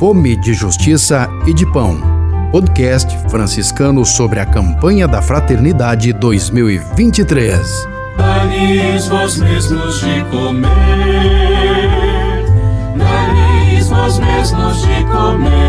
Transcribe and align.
Fome 0.00 0.34
de 0.34 0.54
Justiça 0.54 1.28
e 1.46 1.52
de 1.52 1.70
Pão. 1.70 2.00
Podcast 2.50 3.14
franciscano 3.28 4.02
sobre 4.02 4.40
a 4.40 4.46
campanha 4.46 5.06
da 5.06 5.20
Fraternidade 5.20 6.10
2023. 6.14 7.60
Dai-lhes 8.16 9.08
vós 9.08 9.36
mesmos 9.36 10.00
de 10.00 10.24
comer, 10.30 10.70
dai-lhes 12.96 13.90
vós 13.90 14.18
mesmos 14.18 14.80
de 14.80 15.04
comer. 15.04 15.60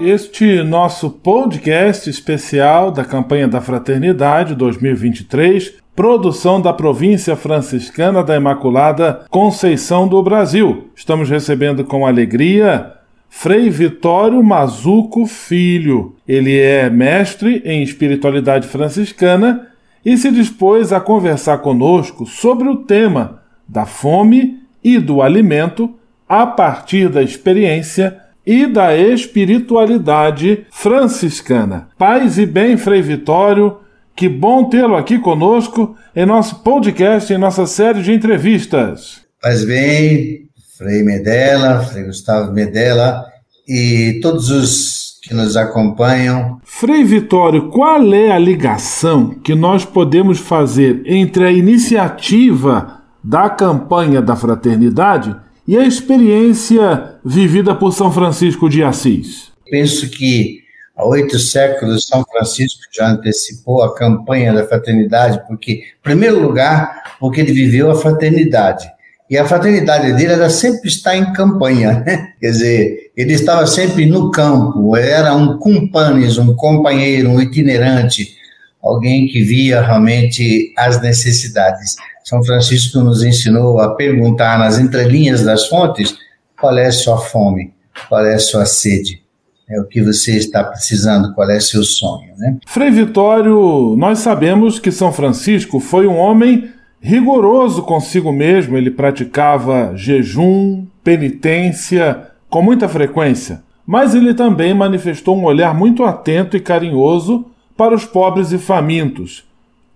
Este 0.00 0.64
nosso 0.64 1.10
podcast 1.10 2.10
especial 2.10 2.90
da 2.90 3.04
campanha 3.04 3.46
da 3.46 3.60
Fraternidade 3.60 4.56
2023 4.56 5.83
produção 5.94 6.60
da 6.60 6.72
província 6.72 7.36
franciscana 7.36 8.22
da 8.22 8.36
Imaculada 8.36 9.24
Conceição 9.30 10.08
do 10.08 10.22
Brasil. 10.22 10.88
Estamos 10.94 11.30
recebendo 11.30 11.84
com 11.84 12.06
alegria 12.06 12.92
Frei 13.28 13.70
Vitório 13.70 14.42
Mazuco 14.42 15.24
Filho. 15.26 16.16
Ele 16.26 16.58
é 16.58 16.90
mestre 16.90 17.62
em 17.64 17.82
espiritualidade 17.82 18.66
franciscana 18.66 19.68
e 20.04 20.16
se 20.16 20.30
dispôs 20.30 20.92
a 20.92 21.00
conversar 21.00 21.58
conosco 21.58 22.26
sobre 22.26 22.68
o 22.68 22.76
tema 22.76 23.40
da 23.66 23.86
fome 23.86 24.58
e 24.82 24.98
do 24.98 25.22
alimento 25.22 25.94
a 26.28 26.46
partir 26.46 27.08
da 27.08 27.22
experiência 27.22 28.20
e 28.44 28.66
da 28.66 28.94
espiritualidade 28.96 30.66
franciscana. 30.70 31.88
Paz 31.96 32.36
e 32.36 32.44
bem, 32.44 32.76
Frei 32.76 33.00
Vitório, 33.00 33.78
que 34.16 34.28
bom 34.28 34.64
tê-lo 34.64 34.96
aqui 34.96 35.18
conosco 35.18 35.96
em 36.14 36.24
nosso 36.24 36.60
podcast, 36.60 37.32
em 37.32 37.38
nossa 37.38 37.66
série 37.66 38.02
de 38.02 38.12
entrevistas. 38.12 39.20
Faz 39.42 39.64
bem, 39.64 40.48
Frei 40.78 41.02
Medela, 41.02 41.80
Frei 41.80 42.04
Gustavo 42.04 42.52
Medela 42.52 43.24
e 43.66 44.18
todos 44.22 44.50
os 44.50 45.18
que 45.22 45.34
nos 45.34 45.56
acompanham. 45.56 46.60
Frei 46.64 47.02
Vitório, 47.02 47.68
qual 47.70 48.12
é 48.12 48.30
a 48.30 48.38
ligação 48.38 49.30
que 49.30 49.54
nós 49.54 49.84
podemos 49.84 50.38
fazer 50.38 51.02
entre 51.06 51.44
a 51.44 51.52
iniciativa 51.52 53.00
da 53.22 53.48
campanha 53.48 54.20
da 54.20 54.36
fraternidade 54.36 55.34
e 55.66 55.78
a 55.78 55.86
experiência 55.86 57.14
vivida 57.24 57.74
por 57.74 57.92
São 57.92 58.12
Francisco 58.12 58.68
de 58.68 58.82
Assis? 58.82 59.50
Penso 59.70 60.10
que 60.10 60.63
há 60.96 61.04
oito 61.06 61.38
séculos, 61.38 62.06
São 62.06 62.24
Francisco 62.24 62.80
já 62.92 63.08
antecipou 63.08 63.82
a 63.82 63.94
campanha 63.94 64.52
da 64.52 64.66
fraternidade, 64.66 65.42
porque, 65.46 65.72
em 65.72 66.02
primeiro 66.02 66.40
lugar, 66.40 67.16
porque 67.18 67.40
ele 67.40 67.52
viveu 67.52 67.90
a 67.90 67.94
fraternidade. 67.94 68.88
E 69.28 69.38
a 69.38 69.44
fraternidade 69.44 70.12
dele 70.12 70.34
era 70.34 70.50
sempre 70.50 70.88
estar 70.88 71.16
em 71.16 71.32
campanha, 71.32 72.04
né? 72.06 72.28
quer 72.40 72.50
dizer, 72.50 73.10
ele 73.16 73.32
estava 73.32 73.66
sempre 73.66 74.06
no 74.06 74.30
campo, 74.30 74.96
era 74.96 75.34
um 75.34 75.58
cumpanes, 75.58 76.38
um 76.38 76.54
companheiro, 76.54 77.30
um 77.30 77.40
itinerante, 77.40 78.36
alguém 78.82 79.26
que 79.26 79.42
via 79.42 79.80
realmente 79.80 80.72
as 80.76 81.00
necessidades. 81.00 81.96
São 82.22 82.42
Francisco 82.44 83.00
nos 83.00 83.22
ensinou 83.24 83.80
a 83.80 83.94
perguntar 83.94 84.58
nas 84.58 84.78
entrelinhas 84.78 85.42
das 85.42 85.66
fontes 85.68 86.14
qual 86.60 86.76
é 86.76 86.86
a 86.86 86.92
sua 86.92 87.18
fome, 87.18 87.72
qual 88.08 88.24
é 88.24 88.34
a 88.34 88.38
sua 88.38 88.66
sede 88.66 89.23
é 89.68 89.80
o 89.80 89.86
que 89.86 90.02
você 90.02 90.36
está 90.36 90.62
precisando, 90.62 91.34
qual 91.34 91.50
é 91.50 91.58
seu 91.58 91.82
sonho, 91.82 92.36
né? 92.36 92.58
Frei 92.66 92.90
Vitório, 92.90 93.96
nós 93.96 94.18
sabemos 94.18 94.78
que 94.78 94.90
São 94.90 95.12
Francisco 95.12 95.80
foi 95.80 96.06
um 96.06 96.16
homem 96.16 96.70
rigoroso 97.00 97.82
consigo 97.82 98.32
mesmo, 98.32 98.76
ele 98.76 98.90
praticava 98.90 99.92
jejum, 99.94 100.86
penitência 101.02 102.30
com 102.48 102.62
muita 102.62 102.88
frequência, 102.88 103.62
mas 103.86 104.14
ele 104.14 104.32
também 104.32 104.72
manifestou 104.72 105.36
um 105.36 105.44
olhar 105.44 105.74
muito 105.74 106.04
atento 106.04 106.56
e 106.56 106.60
carinhoso 106.60 107.46
para 107.76 107.94
os 107.94 108.04
pobres 108.04 108.52
e 108.52 108.58
famintos. 108.58 109.44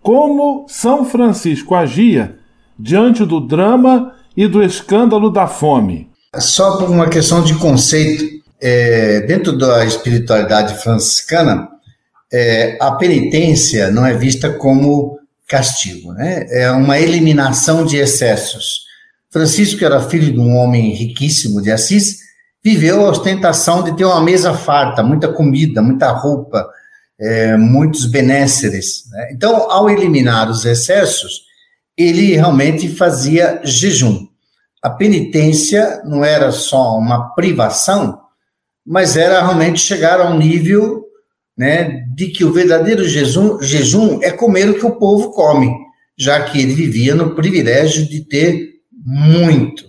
Como 0.03 0.67
São 0.69 1.05
Francisco 1.05 1.75
agia 1.75 2.37
diante 2.79 3.25
do 3.25 3.41
drama 3.41 4.13
e 4.37 4.47
do 4.47 4.63
escândalo 4.63 5.31
da 5.31 5.47
fome? 5.47 6.09
Só 6.37 6.77
por 6.77 6.91
uma 6.91 7.09
questão 7.09 7.43
de 7.43 7.55
conceito, 7.55 8.38
é, 8.61 9.21
dentro 9.21 9.57
da 9.57 9.85
espiritualidade 9.85 10.83
franciscana, 10.83 11.69
é, 12.33 12.77
a 12.81 12.93
penitência 12.93 13.91
não 13.91 14.05
é 14.05 14.15
vista 14.15 14.51
como 14.51 15.19
castigo, 15.47 16.13
né? 16.13 16.47
é 16.51 16.71
uma 16.71 16.99
eliminação 16.99 17.85
de 17.85 17.97
excessos. 17.97 18.87
Francisco 19.31 19.85
era 19.85 20.01
filho 20.01 20.33
de 20.33 20.39
um 20.39 20.57
homem 20.57 20.93
riquíssimo 20.93 21.63
de 21.63 21.71
Assis, 21.71 22.19
viveu 22.63 23.07
a 23.07 23.11
ostentação 23.11 23.83
de 23.83 23.97
ter 23.97 24.05
uma 24.05 24.21
mesa 24.21 24.53
farta, 24.53 25.03
muita 25.03 25.29
comida, 25.29 25.81
muita 25.81 26.11
roupa, 26.11 26.69
é, 27.19 27.57
muitos 27.57 28.07
benéceres. 28.07 29.05
Né? 29.11 29.31
Então, 29.33 29.71
ao 29.71 29.89
eliminar 29.89 30.51
os 30.51 30.65
excessos, 30.65 31.43
ele 31.97 32.35
realmente 32.35 32.89
fazia 32.89 33.61
jejum. 33.65 34.27
A 34.83 34.91
penitência 34.91 36.03
não 36.05 36.25
era 36.25 36.53
só 36.53 36.97
uma 36.97 37.35
privação, 37.35 38.21
mas 38.89 39.19
era 39.19 39.41
realmente 39.41 39.81
chegar 39.81 40.19
a 40.19 40.31
um 40.31 40.39
nível 40.39 41.05
né, 41.55 42.07
de 42.15 42.29
que 42.29 42.43
o 42.43 42.53
verdadeiro 42.53 43.07
jejum, 43.07 43.61
jejum 43.61 44.19
é 44.23 44.31
comer 44.31 44.71
o 44.71 44.79
que 44.79 44.87
o 44.87 44.97
povo 44.97 45.31
come, 45.33 45.71
já 46.17 46.41
que 46.45 46.59
ele 46.59 46.73
vivia 46.73 47.15
no 47.15 47.35
privilégio 47.35 48.09
de 48.09 48.21
ter 48.21 48.77
muito. 49.05 49.85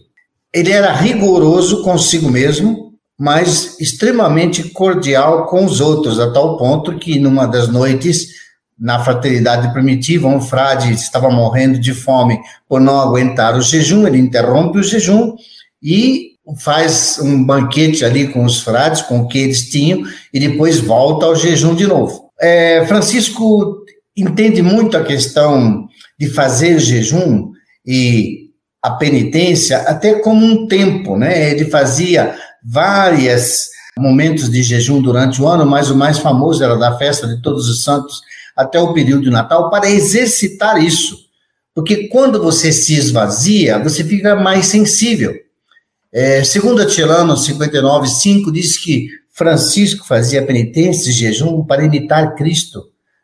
Ele 0.54 0.72
era 0.72 0.92
rigoroso 0.92 1.82
consigo 1.82 2.30
mesmo, 2.30 2.94
mas 3.18 3.80
extremamente 3.80 4.64
cordial 4.70 5.46
com 5.46 5.64
os 5.64 5.80
outros, 5.80 6.20
a 6.20 6.34
tal 6.34 6.58
ponto 6.58 6.98
que 6.98 7.18
numa 7.20 7.46
das 7.46 7.70
noites, 7.70 8.28
na 8.78 9.00
fraternidade 9.00 9.72
primitiva, 9.72 10.28
um 10.28 10.42
frade 10.42 10.92
estava 10.92 11.30
morrendo 11.30 11.80
de 11.80 11.94
fome 11.94 12.38
por 12.68 12.82
não 12.82 13.00
aguentar 13.00 13.56
o 13.56 13.62
jejum, 13.62 14.06
ele 14.06 14.18
interrompe 14.18 14.80
o 14.80 14.84
jejum 14.84 15.36
e 15.82 16.29
faz 16.58 17.20
um 17.22 17.44
banquete 17.44 18.04
ali 18.04 18.28
com 18.28 18.44
os 18.44 18.62
frades, 18.62 19.02
com 19.02 19.20
o 19.20 19.28
que 19.28 19.38
eles 19.38 19.70
tinham, 19.70 20.04
e 20.34 20.40
depois 20.40 20.80
volta 20.80 21.26
ao 21.26 21.36
jejum 21.36 21.76
de 21.76 21.86
novo. 21.86 22.30
É, 22.40 22.86
Francisco 22.88 23.84
entende 24.16 24.62
muito 24.62 24.98
a 24.98 25.04
questão 25.04 25.88
de 26.20 26.30
fazer 26.30 26.80
jejum 26.80 27.52
e 27.86 28.50
a 28.82 28.92
penitência 28.92 29.80
até 29.80 30.16
como 30.20 30.46
um 30.46 30.68
tempo, 30.68 31.18
né? 31.18 31.52
Ele 31.52 31.66
fazia 31.66 32.36
vários 32.64 33.70
momentos 33.98 34.50
de 34.50 34.64
jejum 34.64 35.02
durante 35.02 35.42
o 35.42 35.48
ano, 35.48 35.66
mas 35.66 35.90
o 35.90 35.96
mais 35.96 36.20
famoso 36.20 36.64
era 36.64 36.78
da 36.78 36.98
festa 36.98 37.28
de 37.28 37.42
Todos 37.42 37.68
os 37.68 37.84
Santos 37.84 38.22
até 38.56 38.80
o 38.80 38.94
período 38.94 39.24
de 39.24 39.30
Natal 39.30 39.70
para 39.70 39.90
exercitar 39.90 40.82
isso. 40.82 41.18
Porque 41.74 42.08
quando 42.08 42.42
você 42.42 42.72
se 42.72 42.96
esvazia, 42.96 43.80
você 43.80 44.04
fica 44.04 44.36
mais 44.36 44.66
sensível. 44.66 45.34
É, 46.12 46.44
segundo 46.44 46.82
Atilano 46.82 47.36
59,5, 47.36 48.52
diz 48.52 48.78
que 48.78 49.08
Francisco 49.32 50.06
fazia 50.06 50.46
penitência 50.46 51.10
e 51.10 51.14
jejum 51.14 51.64
para 51.64 51.86
imitar 51.86 52.36
Cristo, 52.36 52.84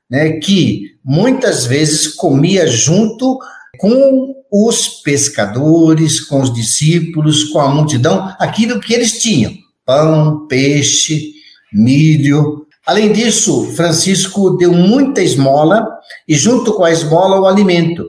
né, 0.10 0.34
que 0.34 0.96
muitas 1.04 1.66
vezes 1.66 2.08
comia 2.08 2.68
junto 2.68 3.40
com 3.80 4.36
os 4.52 4.88
pescadores, 4.88 6.22
com 6.22 6.42
os 6.42 6.54
discípulos, 6.54 7.46
com 7.46 7.60
a 7.60 7.70
multidão, 7.70 8.34
aquilo 8.40 8.80
que 8.80 8.94
eles 8.94 9.20
tinham: 9.20 9.52
pão, 9.86 10.48
peixe, 10.48 11.34
milho. 11.74 12.66
Além 12.86 13.12
disso, 13.12 13.72
Francisco 13.76 14.52
deu 14.58 14.72
muita 14.72 15.22
esmola 15.22 15.86
e, 16.28 16.36
junto 16.36 16.74
com 16.74 16.84
a 16.84 16.92
esmola, 16.92 17.42
o 17.42 17.48
alimento. 17.48 18.08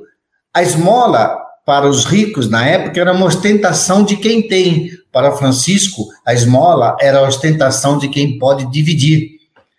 A 0.52 0.62
esmola 0.62 1.45
para 1.66 1.88
os 1.88 2.04
ricos 2.04 2.48
na 2.48 2.64
época 2.64 3.00
era 3.00 3.12
uma 3.12 3.26
ostentação 3.26 4.04
de 4.04 4.16
quem 4.16 4.46
tem. 4.46 4.92
Para 5.10 5.32
Francisco, 5.32 6.06
a 6.24 6.32
esmola 6.32 6.96
era 7.00 7.18
a 7.18 7.26
ostentação 7.26 7.98
de 7.98 8.08
quem 8.08 8.38
pode 8.38 8.70
dividir. 8.70 9.30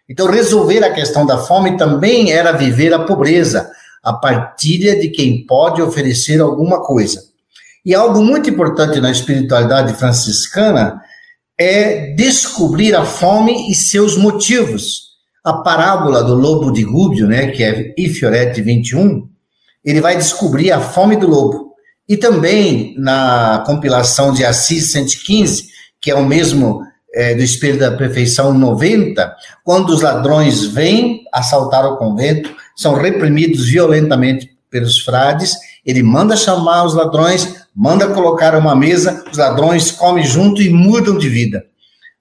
Então, 0.10 0.28
resolver 0.28 0.84
a 0.84 0.92
questão 0.92 1.26
da 1.26 1.38
fome 1.38 1.78
também 1.78 2.32
era 2.32 2.52
viver 2.52 2.94
a 2.94 3.00
pobreza, 3.00 3.72
a 4.04 4.12
partilha 4.12 5.00
de 5.00 5.08
quem 5.08 5.46
pode 5.46 5.82
oferecer 5.82 6.42
alguma 6.42 6.82
coisa. 6.84 7.24
E 7.86 7.96
algo 7.96 8.22
muito 8.22 8.50
importante 8.50 9.00
na 9.00 9.10
espiritualidade 9.10 9.94
franciscana 9.94 11.02
é 11.58 12.14
descobrir 12.16 12.96
a 12.96 13.06
fome 13.06 13.72
e 13.72 13.76
seus 13.76 14.18
motivos. 14.18 15.08
A 15.42 15.54
parábola 15.54 16.22
do 16.22 16.36
lobo 16.36 16.70
de 16.70 16.84
Gúbio, 16.84 17.28
né, 17.28 17.48
que 17.48 17.64
é 17.64 17.94
Ifiorete 17.98 18.62
21, 18.62 19.26
ele 19.86 20.02
vai 20.02 20.18
descobrir 20.18 20.74
a 20.74 20.82
fome 20.82 21.16
do 21.16 21.28
lobo. 21.28 21.67
E 22.08 22.16
também 22.16 22.96
na 22.98 23.64
compilação 23.66 24.32
de 24.32 24.46
Assis 24.46 24.92
115, 24.92 25.68
que 26.00 26.10
é 26.10 26.16
o 26.16 26.26
mesmo 26.26 26.82
é, 27.14 27.36
do 27.36 27.42
Espírito 27.42 27.80
da 27.80 27.92
Perfeição 27.92 28.54
90, 28.54 29.36
quando 29.64 29.90
os 29.90 30.02
ladrões 30.02 30.66
vêm 30.66 31.24
assaltar 31.34 31.86
o 31.86 31.98
convento, 31.98 32.56
são 32.76 32.94
reprimidos 32.94 33.68
violentamente 33.70 34.56
pelos 34.70 35.00
frades, 35.00 35.56
ele 35.86 36.04
manda 36.04 36.36
chamar 36.36 36.86
os 36.86 36.94
ladrões, 36.94 37.66
manda 37.76 38.08
colocar 38.14 38.56
uma 38.56 38.76
mesa, 38.76 39.24
os 39.32 39.38
ladrões 39.38 39.92
comem 39.92 40.24
junto 40.24 40.62
e 40.62 40.70
mudam 40.70 41.18
de 41.18 41.30
vida. 41.30 41.66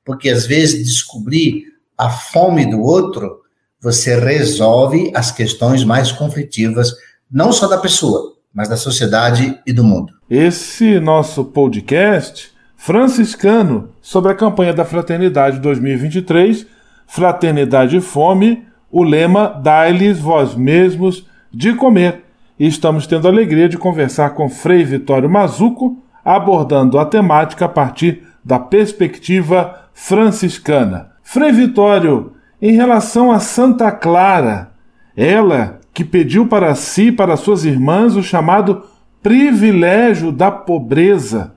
Porque 0.04 0.30
às 0.30 0.46
vezes 0.46 0.84
descobrir 0.84 1.64
a 1.98 2.08
fome 2.08 2.70
do 2.70 2.80
outro, 2.80 3.40
você 3.80 4.18
resolve 4.18 5.10
as 5.14 5.30
questões 5.30 5.84
mais 5.84 6.12
conflitivas, 6.12 6.92
não 7.30 7.52
só 7.52 7.66
da 7.66 7.78
pessoa, 7.78 8.35
mas 8.56 8.70
da 8.70 8.76
sociedade 8.76 9.60
e 9.66 9.72
do 9.72 9.84
mundo. 9.84 10.14
Esse 10.30 10.98
nosso 10.98 11.44
podcast 11.44 12.50
franciscano 12.74 13.90
sobre 14.00 14.32
a 14.32 14.34
campanha 14.34 14.72
da 14.72 14.82
Fraternidade 14.82 15.58
2023, 15.58 16.66
Fraternidade 17.06 17.98
e 17.98 18.00
Fome, 18.00 18.64
o 18.90 19.02
lema 19.02 19.48
Dai-lhes 19.62 20.18
vós 20.18 20.54
mesmos 20.54 21.26
de 21.52 21.74
comer. 21.74 22.24
E 22.58 22.66
estamos 22.66 23.06
tendo 23.06 23.28
a 23.28 23.30
alegria 23.30 23.68
de 23.68 23.76
conversar 23.76 24.30
com 24.30 24.48
Frei 24.48 24.84
Vitório 24.84 25.28
Mazuco, 25.28 26.02
abordando 26.24 26.98
a 26.98 27.04
temática 27.04 27.66
a 27.66 27.68
partir 27.68 28.22
da 28.42 28.58
perspectiva 28.58 29.82
franciscana. 29.92 31.10
Frei 31.22 31.52
Vitório, 31.52 32.32
em 32.62 32.72
relação 32.72 33.30
a 33.30 33.38
Santa 33.38 33.92
Clara, 33.92 34.70
ela 35.14 35.75
que 35.96 36.04
pediu 36.04 36.46
para 36.46 36.74
si 36.74 37.04
e 37.04 37.12
para 37.12 37.38
suas 37.38 37.64
irmãs 37.64 38.16
o 38.16 38.22
chamado 38.22 38.84
privilégio 39.22 40.30
da 40.30 40.50
pobreza. 40.50 41.54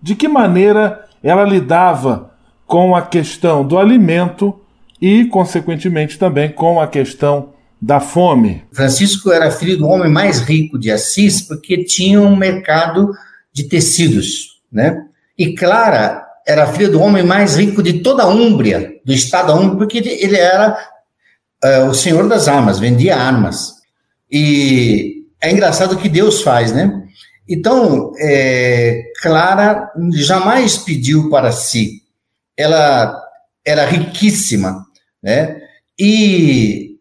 De 0.00 0.14
que 0.14 0.26
maneira 0.26 1.04
ela 1.22 1.44
lidava 1.44 2.30
com 2.66 2.96
a 2.96 3.02
questão 3.02 3.62
do 3.62 3.78
alimento 3.78 4.58
e, 4.98 5.26
consequentemente, 5.26 6.18
também 6.18 6.50
com 6.50 6.80
a 6.80 6.88
questão 6.88 7.50
da 7.78 8.00
fome? 8.00 8.64
Francisco 8.72 9.30
era 9.30 9.50
filho 9.50 9.76
do 9.76 9.86
homem 9.86 10.10
mais 10.10 10.40
rico 10.40 10.78
de 10.78 10.90
Assis 10.90 11.42
porque 11.42 11.84
tinha 11.84 12.18
um 12.18 12.34
mercado 12.34 13.10
de 13.52 13.64
tecidos, 13.64 14.62
né? 14.72 15.04
E 15.36 15.52
Clara 15.52 16.24
era 16.48 16.66
filha 16.66 16.88
do 16.88 16.98
homem 16.98 17.22
mais 17.22 17.56
rico 17.56 17.82
de 17.82 18.00
toda 18.00 18.22
a 18.22 18.28
Úmbria, 18.28 18.94
do 19.04 19.12
estado 19.12 19.48
da 19.48 19.54
Úmbria, 19.54 19.76
porque 19.76 19.98
ele 19.98 20.38
era 20.38 20.78
uh, 21.62 21.90
o 21.90 21.94
senhor 21.94 22.26
das 22.26 22.48
armas, 22.48 22.78
vendia 22.78 23.18
armas. 23.18 23.81
E 24.32 25.26
é 25.40 25.52
engraçado 25.52 25.92
o 25.92 25.98
que 25.98 26.08
Deus 26.08 26.40
faz, 26.40 26.72
né? 26.72 27.02
Então, 27.46 28.12
é, 28.18 29.02
Clara 29.20 29.90
jamais 30.14 30.78
pediu 30.78 31.28
para 31.28 31.52
si. 31.52 32.00
Ela 32.56 33.14
era 33.64 33.84
riquíssima, 33.84 34.86
né? 35.22 35.60
E 35.98 36.96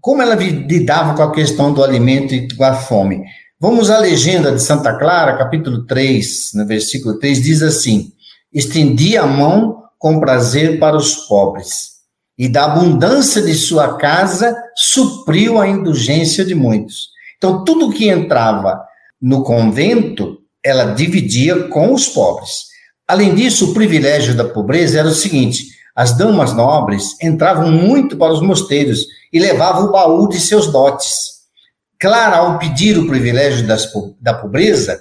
como 0.00 0.22
ela 0.22 0.34
lidava 0.34 1.14
com 1.14 1.22
a 1.22 1.34
questão 1.34 1.72
do 1.72 1.84
alimento 1.84 2.34
e 2.34 2.48
com 2.56 2.64
a 2.64 2.74
fome? 2.74 3.24
Vamos 3.58 3.90
à 3.90 3.98
legenda 3.98 4.50
de 4.52 4.62
Santa 4.62 4.96
Clara, 4.96 5.36
capítulo 5.36 5.84
3, 5.84 6.52
no 6.54 6.66
versículo 6.66 7.18
3, 7.18 7.42
diz 7.42 7.62
assim: 7.62 8.12
Estendia 8.52 9.22
a 9.22 9.26
mão 9.26 9.82
com 9.98 10.18
prazer 10.18 10.78
para 10.78 10.96
os 10.96 11.14
pobres 11.14 11.99
e 12.40 12.48
da 12.48 12.64
abundância 12.64 13.42
de 13.42 13.52
sua 13.52 13.98
casa 13.98 14.56
supriu 14.74 15.60
a 15.60 15.68
indulgência 15.68 16.42
de 16.42 16.54
muitos. 16.54 17.10
Então, 17.36 17.64
tudo 17.64 17.92
que 17.92 18.08
entrava 18.08 18.82
no 19.20 19.42
convento, 19.44 20.38
ela 20.64 20.94
dividia 20.94 21.64
com 21.64 21.92
os 21.92 22.08
pobres. 22.08 22.62
Além 23.06 23.34
disso, 23.34 23.70
o 23.70 23.74
privilégio 23.74 24.34
da 24.34 24.44
pobreza 24.44 24.98
era 24.98 25.08
o 25.08 25.14
seguinte: 25.14 25.66
as 25.94 26.16
damas 26.16 26.54
nobres 26.54 27.14
entravam 27.22 27.70
muito 27.70 28.16
para 28.16 28.32
os 28.32 28.40
mosteiros 28.40 29.04
e 29.30 29.38
levavam 29.38 29.88
o 29.88 29.92
baú 29.92 30.26
de 30.26 30.40
seus 30.40 30.66
dotes. 30.68 31.40
Clara, 31.98 32.38
ao 32.38 32.58
pedir 32.58 32.96
o 32.96 33.06
privilégio 33.06 33.66
das, 33.66 33.86
da 34.18 34.32
pobreza, 34.32 34.98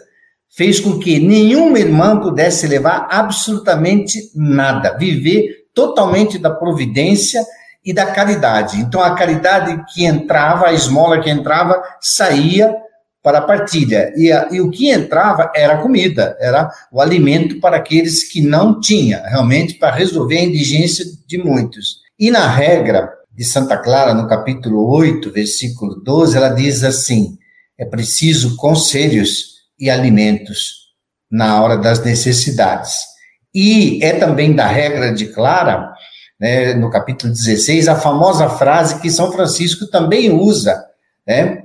fez 0.49 0.77
com 0.81 0.99
que 0.99 1.19
nenhuma 1.19 1.79
irmã 1.79 2.19
pudesse 2.19 2.67
levar 2.67 3.07
absolutamente 3.09 4.29
nada, 4.35 4.97
viver 4.97 5.58
totalmente 5.79 6.37
da 6.37 6.49
providência 6.49 7.41
e 7.85 7.93
da 7.93 8.07
caridade. 8.07 8.77
Então, 8.81 9.01
a 9.01 9.15
caridade 9.15 9.81
que 9.93 10.03
entrava, 10.03 10.67
a 10.67 10.73
esmola 10.73 11.21
que 11.21 11.29
entrava, 11.29 11.81
saía 12.01 12.75
para 13.23 13.37
a 13.37 13.41
partilha. 13.41 14.11
E, 14.17 14.29
a, 14.29 14.49
e 14.51 14.59
o 14.59 14.69
que 14.69 14.89
entrava 14.89 15.49
era 15.55 15.77
comida, 15.77 16.35
era 16.41 16.69
o 16.91 16.99
alimento 16.99 17.61
para 17.61 17.77
aqueles 17.77 18.29
que 18.29 18.41
não 18.41 18.81
tinham, 18.81 19.23
realmente 19.23 19.75
para 19.75 19.95
resolver 19.95 20.37
a 20.37 20.43
indigência 20.43 21.05
de 21.25 21.37
muitos. 21.37 21.99
E 22.19 22.29
na 22.29 22.45
regra 22.45 23.09
de 23.33 23.45
Santa 23.45 23.77
Clara, 23.77 24.13
no 24.13 24.27
capítulo 24.27 24.85
8, 24.85 25.31
versículo 25.31 25.95
12, 26.03 26.35
ela 26.35 26.49
diz 26.49 26.83
assim: 26.83 27.37
é 27.77 27.85
preciso 27.85 28.57
conselhos 28.57 29.59
e 29.79 29.89
alimentos 29.89 30.89
na 31.31 31.61
hora 31.61 31.77
das 31.77 32.03
necessidades. 32.03 33.09
E 33.53 34.03
é 34.03 34.13
também 34.13 34.53
da 34.53 34.67
regra 34.67 35.13
de 35.13 35.27
Clara, 35.27 35.91
né, 36.39 36.73
no 36.73 36.89
capítulo 36.89 37.33
16, 37.33 37.87
a 37.87 37.95
famosa 37.95 38.47
frase 38.47 38.99
que 38.99 39.09
São 39.09 39.31
Francisco 39.31 39.87
também 39.87 40.31
usa, 40.31 40.85
né? 41.27 41.63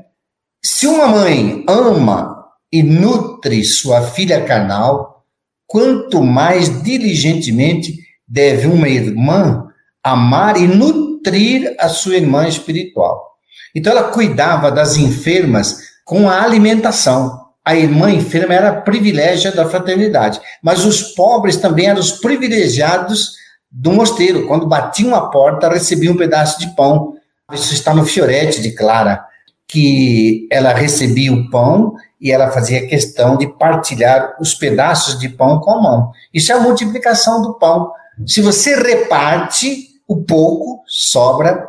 Se 0.63 0.87
uma 0.87 1.07
mãe 1.07 1.65
ama 1.69 2.45
e 2.73 2.83
nutre 2.83 3.63
sua 3.63 4.03
filha 4.03 4.45
carnal, 4.45 5.25
quanto 5.67 6.23
mais 6.23 6.83
diligentemente 6.83 7.99
deve 8.27 8.67
uma 8.67 8.89
irmã 8.89 9.69
amar 10.03 10.57
e 10.57 10.67
nutrir 10.67 11.75
a 11.79 11.89
sua 11.89 12.17
irmã 12.17 12.49
espiritual. 12.49 13.35
Então 13.75 13.93
ela 13.93 14.11
cuidava 14.11 14.71
das 14.71 14.97
enfermas 14.97 15.79
com 16.05 16.29
a 16.29 16.43
alimentação 16.43 17.44
a 17.65 17.75
irmã 17.75 18.11
enferma 18.11 18.53
era 18.53 18.81
privilégio 18.83 19.55
da 19.55 19.67
fraternidade, 19.67 20.41
mas 20.63 20.85
os 20.85 21.03
pobres 21.15 21.57
também 21.57 21.87
eram 21.87 22.01
os 22.01 22.13
privilegiados 22.13 23.33
do 23.71 23.91
mosteiro. 23.91 24.47
Quando 24.47 24.67
batiam 24.67 25.15
a 25.15 25.31
porta, 25.31 25.71
recebiam 25.71 26.13
um 26.13 26.17
pedaço 26.17 26.61
de 26.61 26.75
pão. 26.75 27.15
Isso 27.53 27.73
está 27.73 27.95
no 27.95 28.05
Fiorete 28.05 28.61
de 28.61 28.73
Clara, 28.73 29.25
que 29.67 30.47
ela 30.53 30.75
recebia 30.75 31.33
o 31.33 31.49
pão 31.49 31.95
e 32.21 32.31
ela 32.31 32.51
fazia 32.51 32.87
questão 32.87 33.37
de 33.37 33.47
partilhar 33.47 34.37
os 34.39 34.55
pedaços 34.55 35.19
de 35.19 35.29
pão 35.31 35.59
com 35.59 35.71
a 35.71 35.83
mão. 35.83 36.11
Isso 36.33 36.53
é 36.53 36.55
a 36.55 36.61
multiplicação 36.61 37.41
do 37.41 37.55
pão. 37.55 37.91
Se 38.27 38.43
você 38.43 38.77
reparte 38.77 39.89
o 40.07 40.23
pouco, 40.23 40.83
sobra 40.87 41.67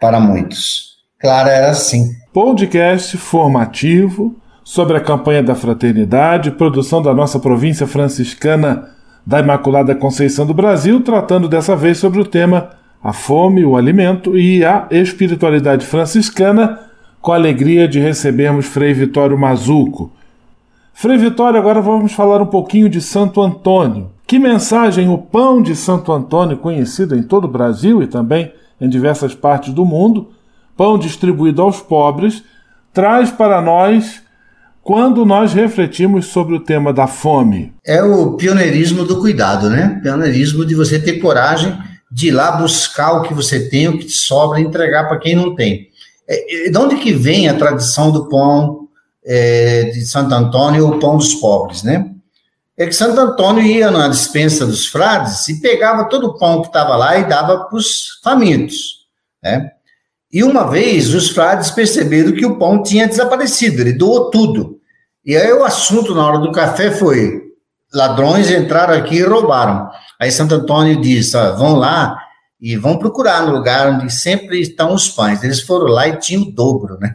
para 0.00 0.18
muitos. 0.18 0.96
Clara 1.18 1.50
era 1.50 1.70
assim. 1.70 2.14
Podcast 2.32 3.16
formativo 3.18 4.34
sobre 4.66 4.96
a 4.96 5.00
campanha 5.00 5.44
da 5.44 5.54
fraternidade, 5.54 6.50
produção 6.50 7.00
da 7.00 7.14
nossa 7.14 7.38
província 7.38 7.86
franciscana 7.86 8.90
da 9.24 9.38
Imaculada 9.38 9.94
Conceição 9.94 10.44
do 10.44 10.52
Brasil, 10.52 11.00
tratando 11.04 11.48
dessa 11.48 11.76
vez 11.76 11.98
sobre 11.98 12.20
o 12.20 12.24
tema 12.24 12.70
a 13.00 13.12
fome, 13.12 13.64
o 13.64 13.76
alimento 13.76 14.36
e 14.36 14.64
a 14.64 14.88
espiritualidade 14.90 15.86
franciscana, 15.86 16.80
com 17.20 17.30
a 17.30 17.36
alegria 17.36 17.86
de 17.86 18.00
recebermos 18.00 18.66
Frei 18.66 18.92
Vitório 18.92 19.38
Mazuco. 19.38 20.10
Frei 20.92 21.16
Vitório, 21.16 21.60
agora 21.60 21.80
vamos 21.80 22.12
falar 22.12 22.42
um 22.42 22.46
pouquinho 22.46 22.88
de 22.88 23.00
Santo 23.00 23.40
Antônio. 23.40 24.10
Que 24.26 24.36
mensagem 24.36 25.08
o 25.08 25.16
pão 25.16 25.62
de 25.62 25.76
Santo 25.76 26.10
Antônio, 26.12 26.56
conhecido 26.56 27.14
em 27.14 27.22
todo 27.22 27.44
o 27.44 27.52
Brasil 27.52 28.02
e 28.02 28.08
também 28.08 28.52
em 28.80 28.88
diversas 28.88 29.32
partes 29.32 29.72
do 29.72 29.84
mundo, 29.84 30.30
pão 30.76 30.98
distribuído 30.98 31.62
aos 31.62 31.80
pobres, 31.80 32.42
traz 32.92 33.30
para 33.30 33.62
nós 33.62 34.25
quando 34.86 35.26
nós 35.26 35.52
refletimos 35.52 36.26
sobre 36.26 36.54
o 36.54 36.60
tema 36.60 36.92
da 36.92 37.08
fome? 37.08 37.74
É 37.84 38.00
o 38.04 38.34
pioneirismo 38.36 39.04
do 39.04 39.20
cuidado, 39.20 39.68
né? 39.68 39.98
Pioneirismo 40.00 40.64
de 40.64 40.76
você 40.76 40.96
ter 41.00 41.14
coragem 41.14 41.76
de 42.08 42.28
ir 42.28 42.30
lá 42.30 42.52
buscar 42.52 43.14
o 43.14 43.22
que 43.22 43.34
você 43.34 43.68
tem, 43.68 43.88
o 43.88 43.98
que 43.98 44.06
te 44.06 44.12
sobra 44.12 44.60
e 44.60 44.62
entregar 44.62 45.08
para 45.08 45.18
quem 45.18 45.34
não 45.34 45.56
tem. 45.56 45.88
É, 46.28 46.70
de 46.70 46.78
onde 46.78 46.96
que 46.98 47.12
vem 47.12 47.48
a 47.48 47.58
tradição 47.58 48.12
do 48.12 48.28
pão 48.28 48.86
é, 49.24 49.90
de 49.92 50.06
Santo 50.06 50.32
Antônio, 50.32 50.86
o 50.86 51.00
pão 51.00 51.16
dos 51.16 51.34
pobres, 51.34 51.82
né? 51.82 52.08
É 52.78 52.86
que 52.86 52.94
Santo 52.94 53.18
Antônio 53.18 53.64
ia 53.64 53.90
na 53.90 54.06
dispensa 54.06 54.64
dos 54.64 54.86
frades 54.86 55.48
e 55.48 55.60
pegava 55.60 56.08
todo 56.08 56.28
o 56.28 56.38
pão 56.38 56.60
que 56.60 56.68
estava 56.68 56.94
lá 56.94 57.18
e 57.18 57.28
dava 57.28 57.64
para 57.64 57.76
os 57.76 58.20
famintos, 58.22 59.06
né? 59.42 59.68
E 60.32 60.44
uma 60.44 60.70
vez 60.70 61.12
os 61.12 61.30
frades 61.30 61.72
perceberam 61.72 62.32
que 62.32 62.46
o 62.46 62.56
pão 62.56 62.84
tinha 62.84 63.08
desaparecido, 63.08 63.80
ele 63.80 63.92
doou 63.92 64.30
tudo. 64.30 64.75
E 65.26 65.36
aí 65.36 65.52
o 65.52 65.64
assunto 65.64 66.14
na 66.14 66.24
hora 66.24 66.38
do 66.38 66.52
café 66.52 66.92
foi: 66.92 67.42
ladrões 67.92 68.48
entraram 68.48 68.94
aqui 68.94 69.16
e 69.16 69.22
roubaram. 69.24 69.90
Aí 70.20 70.30
Santo 70.30 70.54
Antônio 70.54 71.00
disse: 71.00 71.36
vão 71.58 71.74
lá 71.74 72.16
e 72.60 72.76
vão 72.76 72.96
procurar 72.96 73.44
no 73.44 73.52
lugar 73.52 73.90
onde 73.90 74.10
sempre 74.12 74.60
estão 74.60 74.94
os 74.94 75.08
pães. 75.08 75.42
Eles 75.42 75.60
foram 75.60 75.86
lá 75.86 76.06
e 76.06 76.16
tinham 76.18 76.44
o 76.44 76.52
dobro, 76.52 76.96
né? 77.00 77.12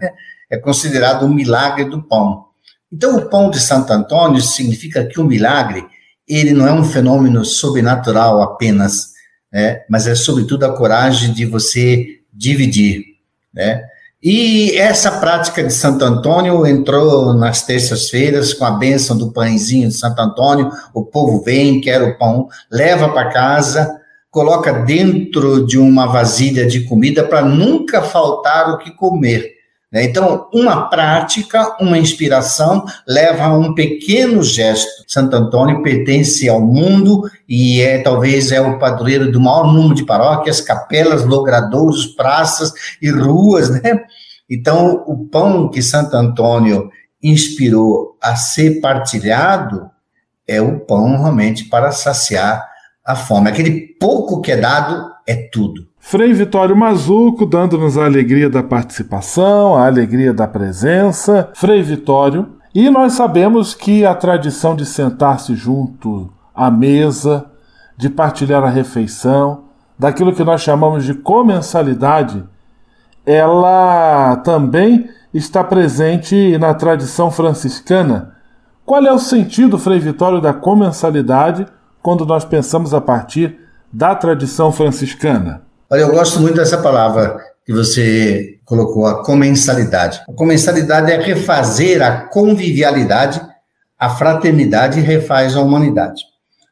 É 0.50 0.58
considerado 0.58 1.26
um 1.26 1.34
milagre 1.34 1.86
do 1.86 2.04
pão. 2.04 2.48
Então, 2.92 3.16
o 3.16 3.30
pão 3.30 3.50
de 3.50 3.58
Santo 3.58 3.94
Antônio 3.94 4.42
significa 4.42 5.06
que 5.06 5.18
o 5.18 5.24
milagre 5.24 5.88
ele 6.28 6.52
não 6.52 6.68
é 6.68 6.74
um 6.74 6.84
fenômeno 6.84 7.46
sobrenatural 7.46 8.42
apenas, 8.42 9.12
né? 9.52 9.82
mas 9.90 10.08
é 10.08 10.16
sobretudo 10.16 10.66
a 10.66 10.76
coragem 10.76 11.34
de 11.34 11.46
você 11.46 12.20
dividir, 12.34 13.04
né? 13.54 13.82
E 14.24 14.78
essa 14.78 15.20
prática 15.20 15.64
de 15.64 15.74
Santo 15.74 16.06
Antônio 16.06 16.64
entrou 16.68 17.34
nas 17.34 17.64
terças-feiras 17.64 18.54
com 18.54 18.64
a 18.64 18.72
bênção 18.72 19.18
do 19.18 19.32
pãezinho 19.32 19.90
de 19.90 19.96
Santo 19.96 20.20
Antônio. 20.20 20.70
O 20.94 21.04
povo 21.04 21.42
vem, 21.42 21.82
quer 21.82 22.04
o 22.04 22.16
pão, 22.20 22.48
leva 22.72 23.10
para 23.10 23.32
casa, 23.32 24.00
coloca 24.30 24.72
dentro 24.72 25.66
de 25.66 25.80
uma 25.80 26.06
vasilha 26.06 26.68
de 26.68 26.82
comida 26.82 27.24
para 27.24 27.42
nunca 27.42 28.04
faltar 28.04 28.70
o 28.70 28.78
que 28.78 28.92
comer. 28.92 29.61
Né? 29.92 30.06
Então, 30.06 30.48
uma 30.54 30.90
prática, 30.90 31.76
uma 31.80 31.98
inspiração 31.98 32.86
leva 33.06 33.44
a 33.44 33.58
um 33.58 33.74
pequeno 33.74 34.42
gesto. 34.42 35.04
Santo 35.08 35.36
Antônio 35.36 35.84
pertence 35.84 36.48
ao 36.48 36.62
mundo 36.62 37.30
e 37.48 37.82
é 37.82 38.02
talvez 38.02 38.52
é 38.52 38.62
o 38.62 38.80
padroeiro 38.80 39.32
do 39.32 39.42
maior 39.42 39.72
número 39.72 39.96
de 39.96 40.06
paróquias, 40.06 40.62
capelas, 40.62 41.26
logradouros, 41.26 42.08
praças 42.08 42.72
e 43.02 43.10
ruas, 43.10 43.70
né? 43.70 44.02
Então, 44.50 45.04
o 45.08 45.26
pão 45.28 45.70
que 45.70 45.82
Santo 45.82 46.16
Antônio 46.16 46.90
inspirou 47.22 48.18
a 48.22 48.36
ser 48.36 48.82
partilhado 48.82 49.90
é 50.48 50.62
o 50.62 50.80
pão 50.80 51.18
realmente 51.18 51.66
para 51.66 51.92
saciar 51.92 52.71
a 53.06 53.16
fome. 53.16 53.50
Aquele 53.50 53.96
pouco 54.00 54.42
que 54.42 54.52
é 54.52 54.58
dado 54.58 55.12
é 55.28 55.36
tudo. 55.36 55.88
Frei 56.00 56.34
Vitório 56.34 56.76
Mazuco, 56.76 57.46
dando-nos 57.46 57.98
a 57.98 58.06
alegria 58.06 58.50
da 58.50 58.64
participação, 58.64 59.76
a 59.76 59.86
alegria 59.86 60.34
da 60.34 60.48
presença. 60.48 61.50
Frei 61.54 61.82
Vitório, 61.82 62.50
e 62.74 62.90
nós 62.90 63.14
sabemos 63.14 63.76
que 63.76 64.06
a 64.06 64.16
tradição 64.16 64.76
de 64.76 64.86
sentar-se 64.86 65.56
junto 65.56 66.30
à 66.56 66.72
mesa, 66.72 67.46
de 67.98 68.10
partilhar 68.10 68.64
a 68.64 68.70
refeição, 68.70 69.66
daquilo 69.98 70.34
que 70.34 70.44
nós 70.44 70.62
chamamos 70.62 71.06
de 71.06 71.14
comensalidade, 71.14 72.44
ela 73.26 74.38
também 74.38 75.08
está 75.32 75.64
presente 75.64 76.58
na 76.58 76.74
tradição 76.74 77.30
franciscana. 77.30 78.36
Qual 78.84 79.06
é 79.06 79.14
o 79.14 79.20
sentido, 79.20 79.78
Frei 79.78 80.00
Vitório, 80.00 80.42
da 80.42 80.54
comensalidade 80.54 81.68
quando 82.02 82.26
nós 82.26 82.44
pensamos 82.46 82.94
a 82.94 83.02
partir 83.02 83.58
da 83.92 84.16
tradição 84.16 84.72
franciscana? 84.72 85.64
Olha, 85.90 86.02
eu 86.02 86.12
gosto 86.12 86.40
muito 86.40 86.56
dessa 86.56 86.78
palavra 86.78 87.38
que 87.66 87.74
você 87.74 88.60
colocou, 88.66 89.06
a 89.06 89.24
comensalidade. 89.24 90.22
A 90.28 90.34
comensalidade 90.34 91.12
é 91.12 91.18
refazer 91.18 92.02
a 92.02 92.22
convivialidade, 92.28 93.42
a 94.00 94.10
fraternidade 94.10 95.00
refaz 95.00 95.56
a 95.56 95.62
humanidade. 95.62 96.24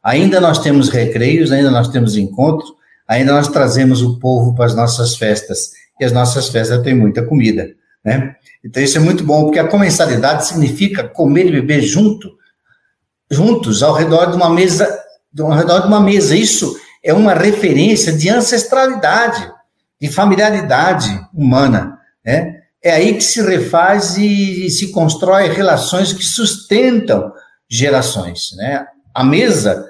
Ainda 0.04 0.40
nós 0.40 0.60
temos 0.60 0.90
recreios, 0.90 1.52
ainda 1.52 1.70
nós 1.70 1.90
temos 1.90 2.16
encontros, 2.16 2.72
ainda 3.08 3.34
nós 3.34 3.50
trazemos 3.50 4.02
o 4.02 4.18
povo 4.18 4.56
para 4.56 4.66
as 4.66 4.76
nossas 4.76 5.16
festas. 5.16 5.72
E 6.00 6.06
as 6.06 6.12
nossas 6.12 6.48
festas 6.48 6.82
têm 6.82 6.96
muita 6.96 7.22
comida, 7.24 7.70
né? 8.04 8.36
Então 8.64 8.82
isso 8.82 8.98
é 8.98 9.02
muito 9.02 9.24
bom, 9.24 9.44
porque 9.44 9.60
a 9.60 9.68
comensalidade 9.68 10.48
significa 10.48 11.04
comer 11.04 11.48
e 11.48 11.52
beber 11.52 11.82
junto, 11.82 12.30
juntos, 13.30 13.84
ao 13.84 13.94
redor 13.94 14.28
de 14.28 14.38
uma 14.38 14.50
mesa, 14.50 14.88
ao 15.38 15.52
redor 15.52 15.82
de 15.82 15.88
uma 15.88 16.00
mesa. 16.00 16.36
Isso 16.36 16.80
é 17.04 17.14
uma 17.14 17.34
referência 17.34 18.14
de 18.14 18.30
ancestralidade, 18.30 19.52
de 20.00 20.08
familiaridade 20.10 21.10
humana. 21.34 22.00
Né? 22.26 22.62
É 22.84 22.92
aí 22.92 23.14
que 23.14 23.24
se 23.24 23.42
refaz 23.42 24.18
e 24.18 24.70
se 24.70 24.92
constrói 24.92 25.50
relações 25.50 26.14
que 26.14 26.24
sustentam 26.24 27.32
gerações. 27.70 28.52
Né? 28.56 28.86
A 29.14 29.24
mesa, 29.24 29.86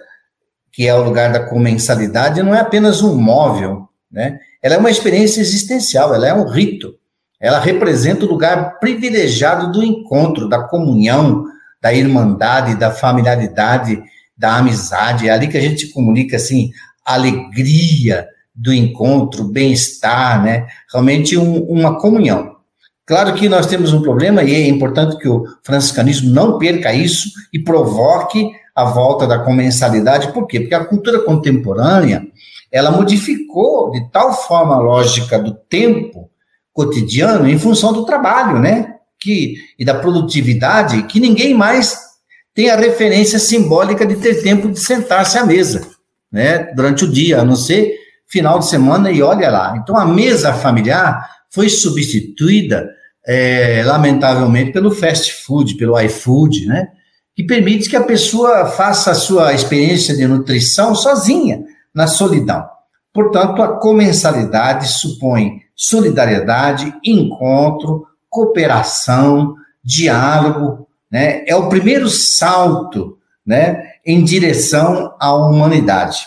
que 0.72 0.88
é 0.88 0.96
o 0.96 1.03
lugar 1.03 1.31
da 1.31 1.46
comensalidade, 1.46 2.43
não 2.43 2.53
é 2.55 2.60
apenas 2.60 3.01
um 3.01 3.15
móvel, 3.15 3.88
né? 4.12 4.39
ela 4.62 4.75
é 4.75 4.77
uma 4.77 4.91
experiência 4.91 5.41
existencial, 5.41 6.13
ela 6.13 6.27
é 6.27 6.34
um 6.34 6.48
rito. 6.48 6.96
Ela 7.39 7.60
representa 7.60 8.25
o 8.25 8.29
lugar 8.29 8.79
privilegiado 8.79 9.72
do 9.72 9.81
encontro, 9.81 10.50
da 10.50 10.67
comunhão, 10.67 11.46
da 11.81 11.93
irmandade, 11.93 12.75
da 12.75 12.91
familiaridade, 12.91 14.03
da 14.39 14.55
amizade. 14.55 15.27
É 15.27 15.31
ali 15.31 15.50
que 15.50 15.58
a 15.58 15.62
gente 15.62 15.88
comunica 15.88 16.38
assim 16.38 16.72
alegria 17.05 18.25
do 18.55 18.74
encontro, 18.74 19.43
bem-estar, 19.43 20.41
né? 20.41 20.67
Realmente 20.91 21.38
um, 21.38 21.63
uma 21.63 22.00
comunhão. 22.00 22.55
Claro 23.05 23.34
que 23.34 23.50
nós 23.50 23.65
temos 23.65 23.91
um 23.91 24.01
problema 24.01 24.43
e 24.43 24.53
é 24.53 24.67
importante 24.67 25.17
que 25.17 25.27
o 25.27 25.43
franciscanismo 25.63 26.29
não 26.29 26.58
perca 26.58 26.93
isso 26.93 27.29
e 27.51 27.60
provoque 27.60 28.51
a 28.75 28.86
volta 28.86 29.25
da 29.25 29.39
comensalidade. 29.39 30.31
Por 30.31 30.46
quê? 30.46 30.60
Porque 30.60 30.75
a 30.75 30.86
cultura 30.86 31.19
contemporânea, 31.19 32.25
ela 32.72 32.91
modificou 32.91 33.91
de 33.91 34.10
tal 34.12 34.34
forma 34.34 34.75
a 34.75 34.79
lógica 34.79 35.39
do 35.39 35.53
tempo 35.53 36.29
cotidiano 36.72 37.50
em 37.50 37.58
função 37.58 37.91
do 37.91 38.05
trabalho, 38.05 38.60
né? 38.60 38.96
Que, 39.19 39.55
e 39.77 39.84
da 39.84 39.96
produtividade, 39.96 41.03
que 41.03 41.19
ninguém 41.19 41.53
mais 41.53 42.09
tem 42.53 42.70
a 42.70 42.75
referência 42.75 43.39
simbólica 43.39 44.06
de 44.06 44.15
ter 44.15 44.41
tempo 44.41 44.70
de 44.70 44.79
sentar-se 44.79 45.38
à 45.38 45.46
mesa 45.46 45.88
né, 46.32 46.72
durante 46.75 47.06
o 47.06 47.12
dia, 47.12 47.41
a 47.41 47.46
não 47.46 47.56
ser 47.56 47.96
final 48.27 48.60
de 48.60 48.68
semana 48.68 49.12
e 49.12 49.22
olha 49.22 49.50
lá. 49.50 49.77
Então 49.82 49.98
a 49.98 50.06
mesa 50.06 50.53
familiar 50.53 51.27
foi 51.50 51.70
substituída, 51.70 52.89
é, 53.25 53.84
lamentavelmente, 53.86 54.72
pelo 54.72 54.91
fast 54.91 55.32
food, 55.46 55.75
pelo 55.75 56.00
iFood, 56.00 56.65
né, 56.68 56.89
que 57.36 57.44
permite 57.44 57.89
que 57.89 57.96
a 57.96 58.03
pessoa 58.03 58.65
faça 58.65 59.12
a 59.12 59.15
sua 59.15 59.53
experiência 59.53 60.15
de 60.15 60.27
nutrição 60.27 60.94
sozinha, 60.94 61.63
na 61.94 62.06
solidão. 62.08 62.65
Portanto, 63.13 63.62
a 63.63 63.79
comensalidade 63.79 64.88
supõe 64.88 65.62
solidariedade, 65.75 66.94
encontro, 67.06 68.06
cooperação, 68.29 69.56
diálogo, 69.82 70.88
né? 71.12 71.44
É 71.48 71.56
o 71.56 71.70
primeiro 71.70 72.10
salto, 72.10 73.18
né? 73.46 73.89
em 74.06 74.24
direção 74.24 75.13
à 75.20 75.34
humanidade. 75.34 76.25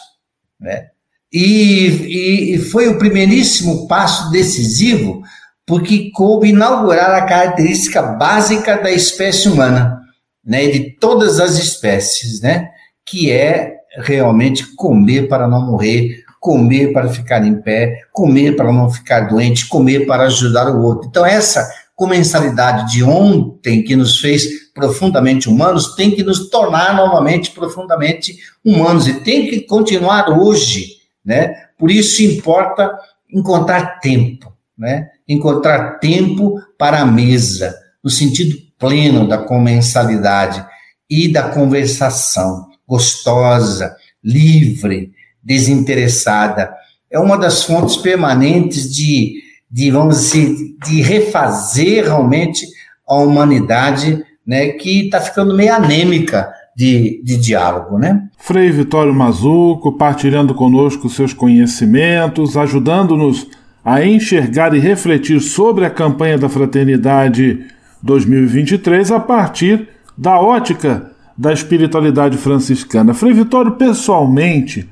Né? 0.60 0.86
E, 1.32 2.54
e, 2.54 2.58
foi 2.58 2.86
o 2.88 2.98
primeiríssimo 2.98 3.88
passo 3.88 4.30
decisivo, 4.30 5.22
porque 5.66 6.10
coube 6.12 6.50
inaugurar 6.50 7.10
a 7.14 7.26
característica 7.26 8.02
básica 8.02 8.76
da 8.76 8.92
espécie 8.92 9.48
humana, 9.48 10.00
né, 10.44 10.68
de 10.68 10.90
todas 10.98 11.40
as 11.40 11.56
espécies, 11.56 12.40
né, 12.40 12.68
que 13.04 13.30
é 13.30 13.76
realmente 13.96 14.74
comer 14.76 15.28
para 15.28 15.48
não 15.48 15.66
morrer, 15.66 16.22
comer 16.40 16.92
para 16.92 17.08
ficar 17.08 17.44
em 17.46 17.60
pé, 17.62 18.00
comer 18.12 18.54
para 18.54 18.72
não 18.72 18.90
ficar 18.90 19.22
doente, 19.22 19.68
comer 19.68 20.06
para 20.06 20.24
ajudar 20.24 20.68
o 20.68 20.82
outro. 20.82 21.08
Então, 21.08 21.24
essa 21.24 21.68
comensalidade 22.02 22.90
de 22.90 23.04
ontem 23.04 23.80
que 23.84 23.94
nos 23.94 24.18
fez 24.18 24.72
profundamente 24.74 25.48
humanos 25.48 25.94
tem 25.94 26.10
que 26.10 26.24
nos 26.24 26.50
tornar 26.50 26.96
novamente 26.96 27.52
profundamente 27.52 28.38
humanos 28.64 29.06
e 29.06 29.20
tem 29.20 29.46
que 29.48 29.60
continuar 29.60 30.28
hoje, 30.36 30.96
né? 31.24 31.54
Por 31.78 31.92
isso 31.92 32.20
importa 32.24 32.90
encontrar 33.32 34.00
tempo, 34.00 34.52
né? 34.76 35.10
Encontrar 35.28 36.00
tempo 36.00 36.60
para 36.76 37.02
a 37.02 37.06
mesa, 37.06 37.72
no 38.02 38.10
sentido 38.10 38.58
pleno 38.76 39.28
da 39.28 39.38
comensalidade 39.38 40.66
e 41.08 41.32
da 41.32 41.50
conversação 41.50 42.66
gostosa, 42.84 43.94
livre, 44.24 45.12
desinteressada. 45.40 46.74
É 47.08 47.20
uma 47.20 47.38
das 47.38 47.62
fontes 47.62 47.96
permanentes 47.96 48.92
de, 48.92 49.40
de 49.72 49.90
vamos 49.90 50.20
dizer, 50.20 50.54
de 50.84 51.00
refazer 51.00 52.04
realmente 52.04 52.66
a 53.08 53.14
humanidade 53.16 54.22
né, 54.46 54.68
que 54.68 55.06
está 55.06 55.20
ficando 55.20 55.54
meio 55.54 55.74
anêmica 55.74 56.52
de, 56.76 57.22
de 57.24 57.36
diálogo, 57.36 57.98
né? 57.98 58.28
Frei 58.38 58.70
Vitório 58.70 59.14
Mazuco, 59.14 59.92
partilhando 59.92 60.54
conosco 60.54 61.08
seus 61.08 61.32
conhecimentos, 61.32 62.56
ajudando-nos 62.56 63.46
a 63.84 64.04
enxergar 64.04 64.74
e 64.74 64.78
refletir 64.78 65.40
sobre 65.40 65.84
a 65.84 65.90
campanha 65.90 66.38
da 66.38 66.48
Fraternidade 66.48 67.64
2023 68.02 69.10
a 69.10 69.20
partir 69.20 69.88
da 70.16 70.40
ótica 70.40 71.10
da 71.36 71.52
espiritualidade 71.52 72.36
franciscana. 72.36 73.14
Frei 73.14 73.32
Vitório, 73.32 73.72
pessoalmente, 73.72 74.88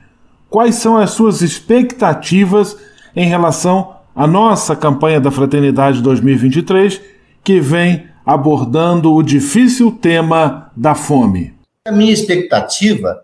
quais 0.49 0.77
são 0.77 0.97
as 0.97 1.11
suas 1.11 1.43
expectativas 1.43 2.77
em 3.15 3.27
relação 3.27 4.00
à 4.15 4.27
nossa 4.27 4.77
campanha 4.77 5.21
da 5.21 5.31
Fraternidade 5.31 6.03
2023, 6.03 7.01
que 7.43 7.61
vem 7.61 8.07
abordando 8.25 9.15
o 9.15 9.23
difícil 9.23 9.93
tema 9.93 10.71
da 10.77 10.95
fome? 10.95 11.55
A 11.87 11.93
minha 11.93 12.13
expectativa 12.13 13.21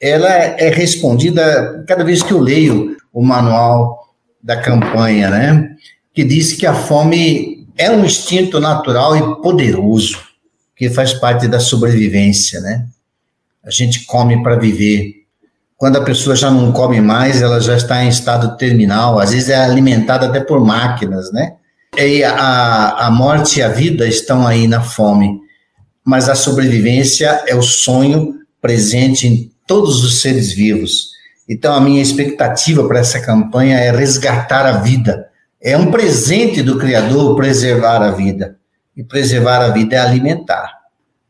ela 0.00 0.28
é 0.28 0.70
respondida 0.70 1.84
cada 1.86 2.04
vez 2.04 2.22
que 2.22 2.32
eu 2.32 2.38
leio 2.38 2.96
o 3.12 3.22
manual 3.22 4.14
da 4.42 4.56
campanha, 4.56 5.28
né? 5.28 5.76
Que 6.14 6.22
diz 6.22 6.52
que 6.52 6.66
a 6.66 6.74
fome 6.74 7.66
é 7.76 7.90
um 7.90 8.04
instinto 8.04 8.60
natural 8.60 9.16
e 9.16 9.42
poderoso 9.42 10.18
que 10.76 10.88
faz 10.88 11.12
parte 11.12 11.48
da 11.48 11.58
sobrevivência, 11.58 12.60
né? 12.60 12.86
A 13.64 13.70
gente 13.70 14.04
come 14.06 14.42
para 14.42 14.56
viver. 14.56 15.17
Quando 15.78 15.96
a 15.96 16.04
pessoa 16.04 16.34
já 16.34 16.50
não 16.50 16.72
come 16.72 17.00
mais, 17.00 17.40
ela 17.40 17.60
já 17.60 17.76
está 17.76 18.02
em 18.02 18.08
estado 18.08 18.56
terminal, 18.56 19.20
às 19.20 19.30
vezes 19.30 19.48
é 19.48 19.56
alimentada 19.56 20.26
até 20.26 20.40
por 20.40 20.58
máquinas, 20.62 21.32
né? 21.32 21.52
E 21.96 22.24
a, 22.24 23.06
a 23.06 23.10
morte 23.12 23.60
e 23.60 23.62
a 23.62 23.68
vida 23.68 24.06
estão 24.06 24.44
aí 24.44 24.66
na 24.66 24.82
fome, 24.82 25.40
mas 26.04 26.28
a 26.28 26.34
sobrevivência 26.34 27.44
é 27.46 27.54
o 27.54 27.62
sonho 27.62 28.34
presente 28.60 29.28
em 29.28 29.52
todos 29.68 30.04
os 30.04 30.20
seres 30.20 30.52
vivos. 30.52 31.10
Então, 31.48 31.72
a 31.72 31.80
minha 31.80 32.02
expectativa 32.02 32.86
para 32.86 32.98
essa 32.98 33.20
campanha 33.20 33.78
é 33.78 33.90
resgatar 33.90 34.66
a 34.66 34.78
vida. 34.78 35.28
É 35.62 35.76
um 35.76 35.90
presente 35.90 36.62
do 36.62 36.76
Criador 36.76 37.36
preservar 37.36 38.02
a 38.02 38.10
vida. 38.10 38.56
E 38.96 39.04
preservar 39.04 39.62
a 39.62 39.68
vida 39.68 39.94
é 39.94 39.98
alimentar. 39.98 40.72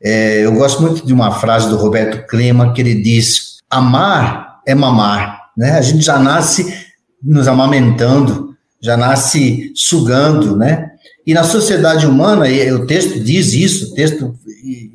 É, 0.03 0.45
eu 0.45 0.53
gosto 0.55 0.81
muito 0.81 1.07
de 1.07 1.13
uma 1.13 1.33
frase 1.33 1.69
do 1.69 1.77
Roberto 1.77 2.27
Clema 2.27 2.73
que 2.73 2.81
ele 2.81 3.03
diz: 3.03 3.48
amar 3.71 4.61
é 4.67 4.75
mamar. 4.75 5.51
Né? 5.57 5.73
A 5.73 5.81
gente 5.81 6.05
já 6.05 6.19
nasce 6.19 6.87
nos 7.23 7.49
amamentando, 7.49 8.57
já 8.81 8.97
nasce 8.97 9.73
sugando, 9.75 10.57
né? 10.57 10.93
E 11.27 11.35
na 11.35 11.45
sociedade 11.45 12.07
humana, 12.07 12.49
e 12.49 12.73
o 12.73 12.87
texto 12.87 13.21
diz 13.21 13.53
isso, 13.53 13.93
o 13.93 13.95
texto 13.95 14.35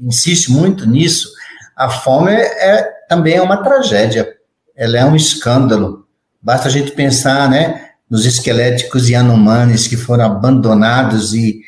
insiste 0.02 0.52
muito 0.52 0.88
nisso, 0.88 1.30
a 1.76 1.90
fome 1.90 2.32
é, 2.32 2.78
é 2.78 2.90
também 3.08 3.36
é 3.36 3.42
uma 3.42 3.58
tragédia, 3.58 4.28
ela 4.76 4.98
é 4.98 5.06
um 5.06 5.16
escândalo. 5.16 6.08
Basta 6.42 6.68
a 6.68 6.72
gente 6.72 6.92
pensar, 6.92 7.50
né, 7.50 7.90
nos 8.10 8.26
esqueléticos 8.26 9.10
Yanomamis 9.10 9.88
que 9.88 9.98
foram 9.98 10.26
abandonados 10.26 11.34
e 11.34 11.62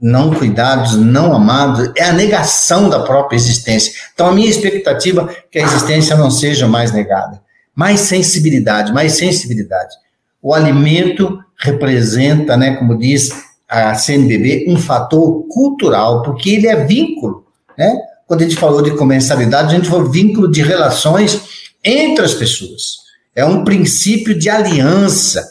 não 0.00 0.32
cuidados, 0.32 0.96
não 0.96 1.34
amados, 1.34 1.90
é 1.96 2.04
a 2.04 2.12
negação 2.12 2.88
da 2.88 3.00
própria 3.00 3.36
existência. 3.36 3.92
Então, 4.14 4.28
a 4.28 4.32
minha 4.32 4.48
expectativa 4.48 5.28
é 5.30 5.44
que 5.50 5.58
a 5.58 5.62
existência 5.62 6.16
não 6.16 6.30
seja 6.30 6.68
mais 6.68 6.92
negada. 6.92 7.40
Mais 7.74 8.00
sensibilidade, 8.00 8.92
mais 8.92 9.12
sensibilidade. 9.12 9.94
O 10.40 10.54
alimento 10.54 11.38
representa, 11.58 12.56
né, 12.56 12.76
como 12.76 12.96
diz 12.96 13.30
a 13.68 13.94
CNBB, 13.94 14.66
um 14.68 14.78
fator 14.78 15.46
cultural, 15.48 16.22
porque 16.22 16.50
ele 16.50 16.66
é 16.66 16.84
vínculo. 16.84 17.44
Né? 17.76 17.92
Quando 18.26 18.40
a 18.40 18.44
gente 18.44 18.56
falou 18.56 18.82
de 18.82 18.96
comensalidade, 18.96 19.74
a 19.74 19.76
gente 19.76 19.88
falou 19.88 20.10
vínculo 20.10 20.50
de 20.50 20.62
relações 20.62 21.42
entre 21.84 22.24
as 22.24 22.34
pessoas. 22.34 22.98
É 23.34 23.44
um 23.44 23.64
princípio 23.64 24.38
de 24.38 24.48
aliança 24.48 25.46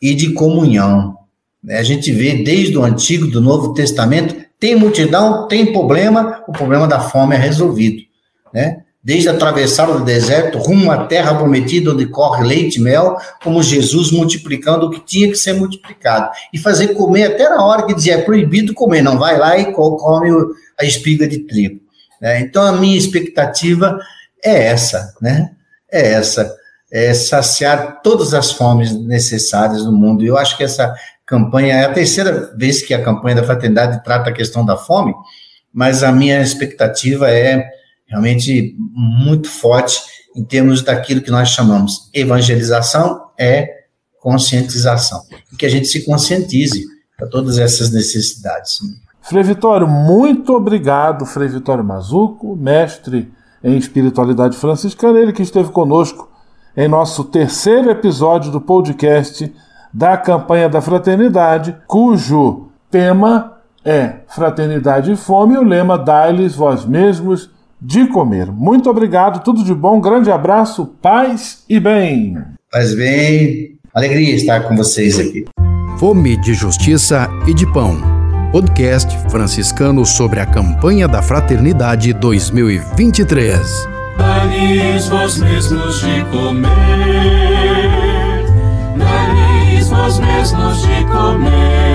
e 0.00 0.14
de 0.14 0.32
comunhão. 0.32 1.16
Né? 1.62 1.78
A 1.78 1.82
gente 1.82 2.10
vê 2.10 2.42
desde 2.42 2.76
o 2.76 2.84
Antigo, 2.84 3.26
do 3.26 3.40
Novo 3.40 3.72
Testamento, 3.74 4.34
tem 4.58 4.74
multidão, 4.74 5.46
tem 5.48 5.72
problema, 5.72 6.42
o 6.46 6.52
problema 6.52 6.86
da 6.86 7.00
fome 7.00 7.34
é 7.34 7.38
resolvido. 7.38 8.02
Né? 8.52 8.82
Desde 9.02 9.28
atravessar 9.28 9.90
o 9.90 10.04
deserto 10.04 10.58
rumo 10.58 10.90
à 10.90 11.06
terra 11.06 11.34
prometida, 11.34 11.90
onde 11.90 12.06
corre 12.06 12.44
leite 12.44 12.76
e 12.76 12.80
mel, 12.80 13.16
como 13.42 13.62
Jesus 13.62 14.12
multiplicando 14.12 14.86
o 14.86 14.90
que 14.90 15.00
tinha 15.00 15.28
que 15.28 15.36
ser 15.36 15.54
multiplicado. 15.54 16.30
E 16.52 16.58
fazer 16.58 16.88
comer 16.94 17.24
até 17.24 17.48
na 17.48 17.64
hora 17.64 17.84
que 17.84 17.94
dizia 17.94 18.14
é 18.14 18.22
proibido 18.22 18.72
comer, 18.72 19.02
não 19.02 19.18
vai 19.18 19.36
lá 19.36 19.58
e 19.58 19.72
come 19.72 20.30
a 20.78 20.84
espiga 20.84 21.26
de 21.26 21.40
trigo. 21.40 21.80
Né? 22.20 22.40
Então 22.40 22.62
a 22.62 22.72
minha 22.72 22.96
expectativa 22.96 23.98
é 24.42 24.66
essa, 24.66 25.14
né? 25.20 25.50
É 25.90 26.12
essa, 26.12 26.54
é 26.90 27.12
saciar 27.12 28.00
todas 28.02 28.32
as 28.32 28.52
fomes 28.52 28.92
necessárias 28.92 29.84
no 29.84 29.92
mundo. 29.92 30.24
Eu 30.24 30.38
acho 30.38 30.56
que 30.56 30.64
essa 30.64 30.94
campanha, 31.32 31.76
é 31.76 31.84
a 31.86 31.92
terceira 31.94 32.54
vez 32.54 32.82
que 32.82 32.92
a 32.92 33.02
campanha 33.02 33.36
da 33.36 33.42
fraternidade 33.42 34.04
trata 34.04 34.28
a 34.28 34.34
questão 34.34 34.66
da 34.66 34.76
fome, 34.76 35.14
mas 35.72 36.02
a 36.02 36.12
minha 36.12 36.42
expectativa 36.42 37.30
é 37.30 37.64
realmente 38.06 38.76
muito 38.78 39.48
forte 39.48 39.98
em 40.36 40.44
termos 40.44 40.82
daquilo 40.82 41.22
que 41.22 41.30
nós 41.30 41.48
chamamos 41.48 42.10
evangelização 42.12 43.30
é 43.40 43.66
conscientização, 44.20 45.22
e 45.50 45.56
que 45.56 45.64
a 45.64 45.70
gente 45.70 45.88
se 45.88 46.04
conscientize 46.04 46.84
para 47.16 47.26
todas 47.26 47.58
essas 47.58 47.90
necessidades. 47.90 48.78
Frei 49.22 49.42
Vitório, 49.42 49.88
muito 49.88 50.54
obrigado, 50.54 51.24
Frei 51.24 51.48
Vitório 51.48 51.82
Mazuco, 51.82 52.54
mestre 52.54 53.32
em 53.64 53.76
espiritualidade 53.78 54.56
franciscana, 54.56 55.18
ele 55.18 55.32
que 55.32 55.42
esteve 55.42 55.70
conosco 55.70 56.30
em 56.76 56.86
nosso 56.86 57.24
terceiro 57.24 57.90
episódio 57.90 58.52
do 58.52 58.60
podcast 58.60 59.50
da 59.92 60.16
campanha 60.16 60.68
da 60.68 60.80
fraternidade, 60.80 61.76
cujo 61.86 62.68
tema 62.90 63.58
é 63.84 64.14
Fraternidade 64.28 65.12
e 65.12 65.16
Fome, 65.16 65.54
e 65.54 65.58
o 65.58 65.64
lema 65.64 65.98
Dai-lhes 65.98 66.54
vós 66.54 66.84
mesmos 66.84 67.50
de 67.80 68.06
comer. 68.06 68.50
Muito 68.50 68.88
obrigado, 68.88 69.42
tudo 69.42 69.64
de 69.64 69.74
bom, 69.74 70.00
grande 70.00 70.30
abraço, 70.30 70.86
paz 71.02 71.64
e 71.68 71.80
bem. 71.80 72.38
Paz 72.70 72.94
bem, 72.94 73.78
alegria 73.92 74.34
estar 74.34 74.60
com 74.60 74.76
vocês 74.76 75.18
aqui. 75.18 75.44
Fome 75.98 76.36
de 76.40 76.54
Justiça 76.54 77.28
e 77.46 77.52
de 77.52 77.70
Pão. 77.72 77.96
Podcast 78.52 79.16
franciscano 79.30 80.04
sobre 80.06 80.38
a 80.38 80.46
campanha 80.46 81.08
da 81.08 81.22
Fraternidade 81.22 82.12
2023. 82.12 83.60
Dai-lhes 84.18 85.08
vós 85.08 85.38
mesmos 85.38 86.00
de 86.00 86.24
comer 86.26 87.81
vós 90.02 90.18
mesmos 90.18 90.82
de 90.82 91.04
comer. 91.04 91.91